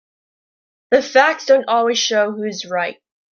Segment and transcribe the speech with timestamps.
[0.89, 2.99] The facts don't always show who is right.